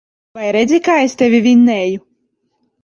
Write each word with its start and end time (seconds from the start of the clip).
Vai 0.37 0.47
redzi, 0.57 0.79
kā 0.89 0.95
es 1.11 1.15
tevi 1.21 1.43
vinnēju. 1.51 2.05